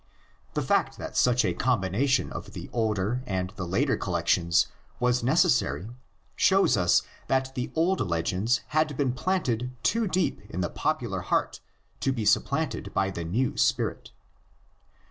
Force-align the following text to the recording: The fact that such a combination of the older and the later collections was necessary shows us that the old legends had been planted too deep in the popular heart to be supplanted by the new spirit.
The 0.55 0.63
fact 0.63 0.97
that 0.97 1.15
such 1.15 1.45
a 1.45 1.53
combination 1.53 2.31
of 2.31 2.53
the 2.53 2.71
older 2.73 3.21
and 3.27 3.51
the 3.51 3.67
later 3.67 3.95
collections 3.97 4.65
was 4.99 5.21
necessary 5.21 5.89
shows 6.35 6.75
us 6.75 7.03
that 7.27 7.53
the 7.53 7.71
old 7.75 7.99
legends 7.99 8.61
had 8.69 8.97
been 8.97 9.13
planted 9.13 9.69
too 9.83 10.07
deep 10.07 10.41
in 10.49 10.61
the 10.61 10.71
popular 10.71 11.21
heart 11.21 11.59
to 11.99 12.11
be 12.11 12.25
supplanted 12.25 12.91
by 12.95 13.11
the 13.11 13.23
new 13.23 13.55
spirit. 13.57 14.09